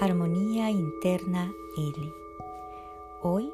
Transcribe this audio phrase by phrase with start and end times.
[0.00, 2.12] Armonía Interna L.
[3.22, 3.52] Hoy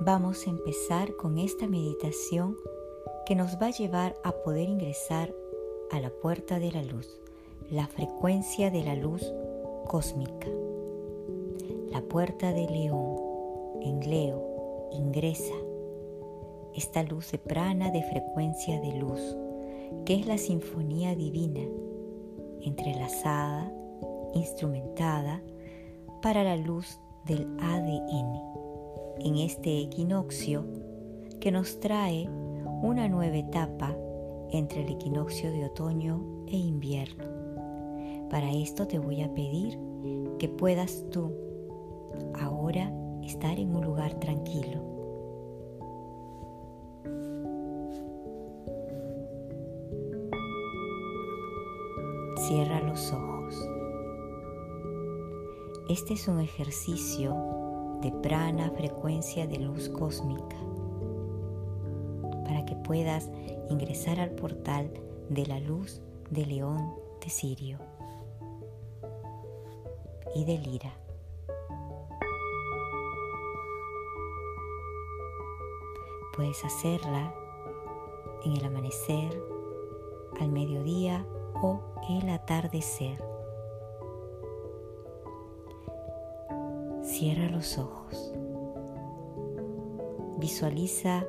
[0.00, 2.58] vamos a empezar con esta meditación
[3.24, 5.34] que nos va a llevar a poder ingresar
[5.90, 7.18] a la puerta de la luz,
[7.70, 9.32] la frecuencia de la luz
[9.88, 10.46] cósmica.
[11.90, 13.16] La puerta de León,
[13.80, 15.54] en Leo, ingresa
[16.76, 19.20] esta luz de prana de frecuencia de luz,
[20.04, 21.66] que es la sinfonía divina,
[22.60, 23.72] entrelazada,
[24.34, 25.42] instrumentada,
[26.22, 28.40] para la luz del ADN
[29.18, 30.64] en este equinoccio
[31.40, 32.28] que nos trae
[32.80, 33.94] una nueva etapa
[34.50, 37.24] entre el equinoccio de otoño e invierno.
[38.30, 39.78] Para esto te voy a pedir
[40.38, 41.32] que puedas tú
[42.40, 42.92] ahora
[43.24, 44.80] estar en un lugar tranquilo.
[52.36, 53.41] Cierra los ojos.
[55.92, 57.36] Este es un ejercicio
[58.00, 60.56] de prana frecuencia de luz cósmica
[62.46, 63.30] para que puedas
[63.68, 64.90] ingresar al portal
[65.28, 66.00] de la luz
[66.30, 67.78] de león de Sirio
[70.34, 70.94] y de Lira.
[76.34, 77.34] Puedes hacerla
[78.46, 79.44] en el amanecer,
[80.40, 81.26] al mediodía
[81.60, 83.31] o el atardecer.
[87.22, 88.34] Cierra los ojos.
[90.38, 91.24] Visualiza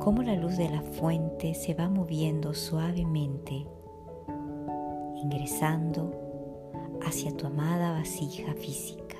[0.00, 3.64] cómo la luz de la fuente se va moviendo suavemente,
[5.14, 6.10] ingresando
[7.06, 9.18] hacia tu amada vasija física,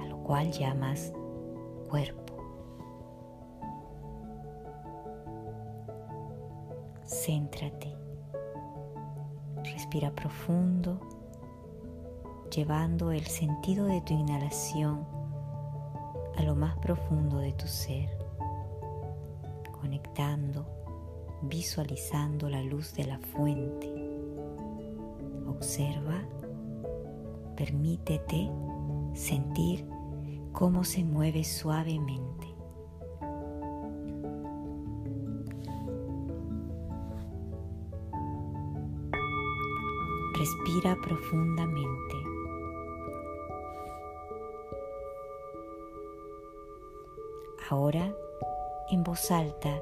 [0.00, 1.12] a lo cual llamas
[1.90, 2.36] cuerpo.
[7.04, 7.96] Céntrate.
[9.64, 11.00] Respira profundo
[12.54, 15.06] llevando el sentido de tu inhalación
[16.36, 18.10] a lo más profundo de tu ser,
[19.80, 20.66] conectando,
[21.42, 23.90] visualizando la luz de la fuente.
[25.48, 26.22] Observa,
[27.56, 28.50] permítete
[29.14, 29.86] sentir
[30.52, 32.48] cómo se mueve suavemente.
[40.34, 42.31] Respira profundamente.
[47.72, 48.12] Ahora,
[48.90, 49.80] en voz alta,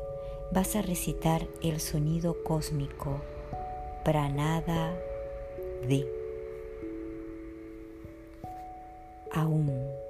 [0.53, 3.21] vas a recitar el sonido cósmico
[4.05, 4.97] Pranada
[5.89, 6.07] de.
[9.33, 10.10] Aún.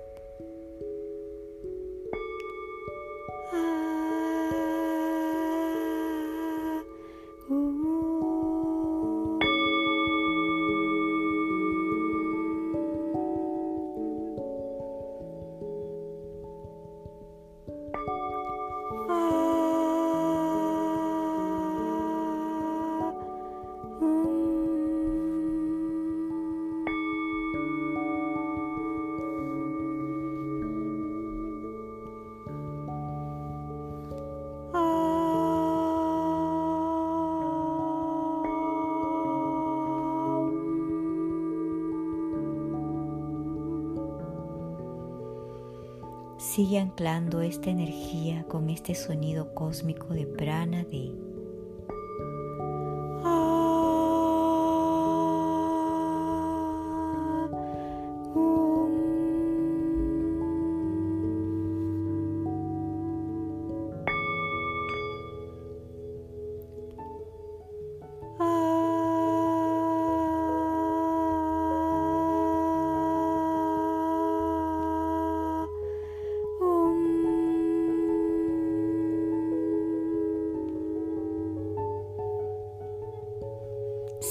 [46.53, 51.12] Sigue anclando esta energía con este sonido cósmico de prana de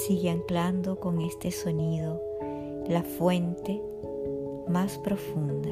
[0.10, 2.20] Sigue anclando con este sonido
[2.88, 3.80] la fuente
[4.68, 5.70] más profunda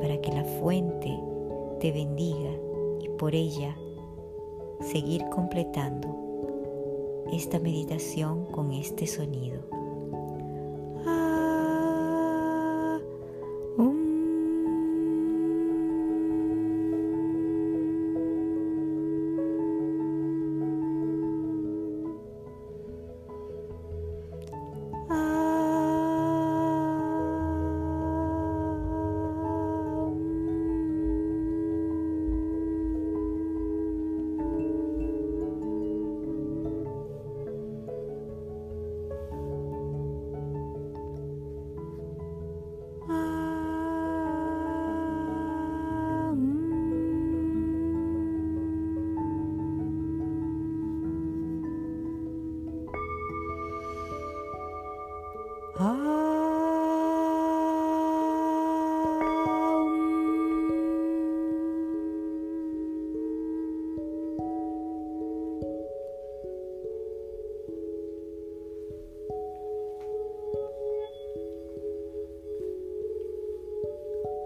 [0.00, 1.18] para que la fuente
[1.80, 2.52] te bendiga
[3.00, 3.76] y por ella
[4.80, 9.81] seguir completando esta meditación con este sonido.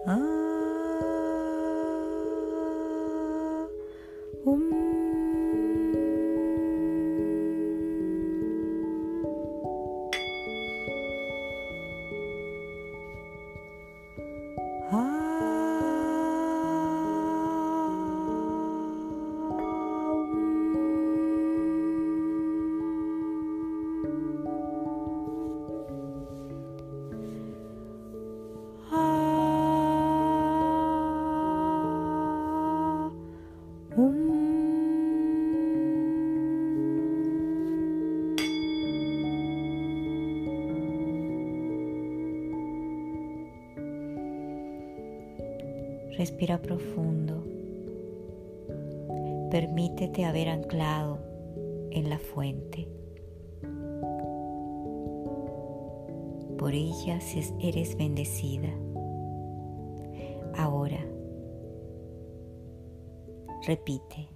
[0.09, 0.36] Ah.
[46.17, 47.45] Respira profundo.
[49.51, 51.19] Permítete haber anclado
[51.91, 52.89] en la fuente.
[56.57, 57.19] Por ella
[57.61, 58.71] eres bendecida.
[60.57, 61.05] Ahora,
[63.67, 64.31] repite,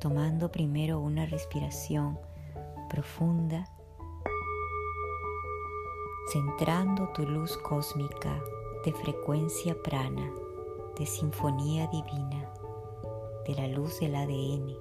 [0.00, 2.18] tomando primero una respiración
[2.88, 3.66] profunda,
[6.32, 8.42] centrando tu luz cósmica
[8.84, 10.32] de frecuencia prana,
[10.98, 12.52] de sinfonía divina,
[13.46, 14.76] de la luz del ADN,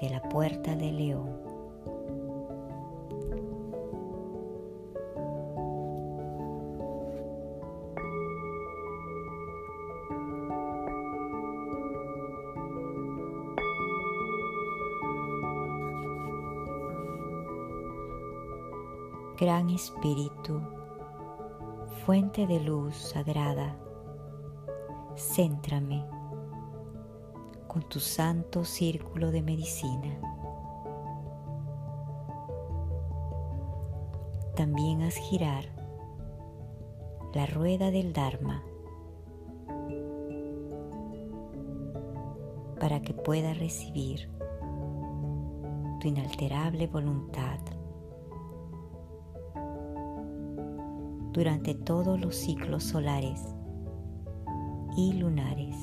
[0.00, 1.48] de la puerta del león.
[19.38, 20.60] Gran Espíritu,
[22.08, 23.76] fuente de luz sagrada,
[25.14, 26.06] céntrame
[27.66, 30.18] con tu santo círculo de medicina.
[34.56, 35.66] También haz girar
[37.34, 38.62] la rueda del Dharma
[42.80, 44.30] para que pueda recibir
[46.00, 47.58] tu inalterable voluntad
[51.38, 53.40] durante todos los ciclos solares
[54.96, 55.76] y lunares.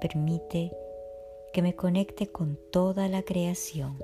[0.00, 0.74] Permite
[1.52, 3.98] que me conecte con toda la creación.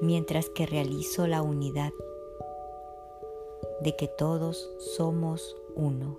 [0.00, 1.92] mientras que realizo la unidad
[3.84, 6.18] de que todos somos uno.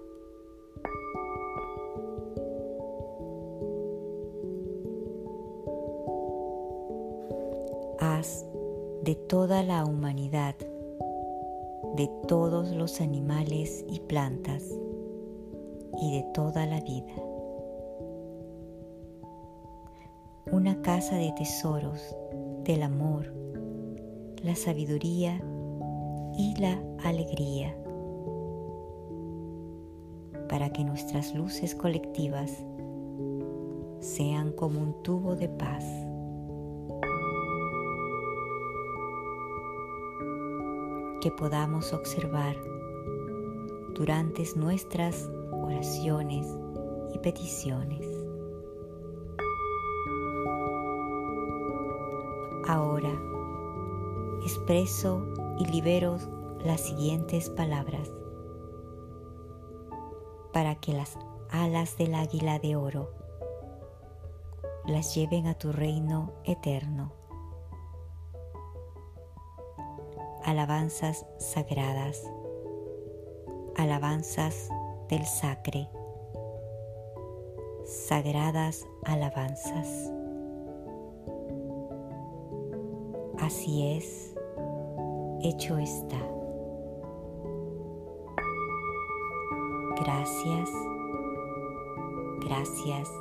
[8.00, 8.45] Haz
[9.01, 10.55] de toda la humanidad,
[11.95, 14.63] de todos los animales y plantas
[16.00, 17.15] y de toda la vida.
[20.51, 22.15] Una casa de tesoros
[22.63, 23.34] del amor,
[24.43, 25.41] la sabiduría
[26.38, 27.75] y la alegría
[30.50, 32.51] para que nuestras luces colectivas
[34.00, 35.86] sean como un tubo de paz.
[41.22, 42.56] que podamos observar
[43.96, 46.46] durante nuestras oraciones
[47.15, 48.08] y peticiones.
[52.68, 53.10] Ahora
[54.44, 55.25] expreso
[55.59, 56.17] y libero
[56.63, 58.09] las siguientes palabras
[60.51, 61.17] para que las
[61.51, 63.12] alas del águila de oro
[64.85, 67.12] las lleven a tu reino eterno.
[70.43, 72.24] Alabanzas sagradas,
[73.75, 74.69] alabanzas
[75.09, 75.89] del sacre,
[77.83, 80.12] sagradas alabanzas.
[83.39, 84.35] Así es
[85.49, 86.17] hecho está.
[90.01, 90.71] Gracias,
[92.39, 93.11] gracias,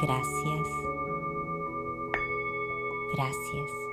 [0.00, 0.68] gracias,
[3.14, 3.91] gracias.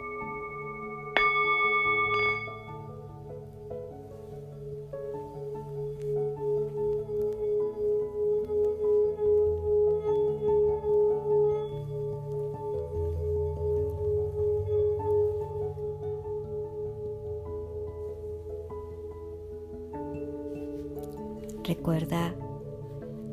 [21.70, 22.34] Recuerda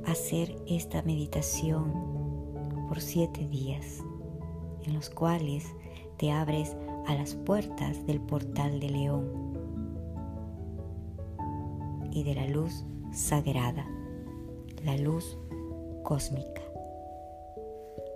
[0.04, 1.90] hacer esta meditación
[2.86, 4.04] por siete días,
[4.84, 5.64] en los cuales
[6.18, 6.76] te abres
[7.06, 9.56] a las puertas del portal de león
[12.12, 13.88] y de la luz sagrada,
[14.84, 15.38] la luz
[16.04, 16.60] cósmica.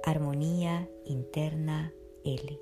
[0.05, 2.61] Armonía interna L.